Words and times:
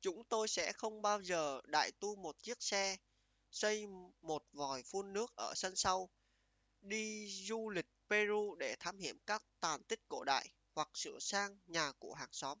chúng 0.00 0.24
tôi 0.24 0.48
sẽ 0.48 0.72
không 0.72 1.02
bao 1.02 1.20
giờ 1.22 1.60
đại 1.64 1.90
tu 2.00 2.16
một 2.16 2.36
chiếc 2.42 2.62
xe 2.62 2.96
xây 3.50 3.86
một 4.22 4.44
vòi 4.52 4.82
phun 4.82 5.12
nước 5.12 5.32
ở 5.36 5.52
sân 5.56 5.76
sau 5.76 6.08
đi 6.80 7.26
du 7.46 7.70
lịch 7.70 7.86
peru 8.10 8.54
để 8.58 8.76
thám 8.80 8.98
hiểm 8.98 9.18
các 9.26 9.44
tàn 9.60 9.82
tích 9.82 10.00
cổ 10.08 10.24
đại 10.24 10.46
hoặc 10.74 10.88
sửa 10.94 11.18
sang 11.20 11.58
nhà 11.66 11.92
của 11.98 12.14
hàng 12.14 12.32
xóm 12.32 12.58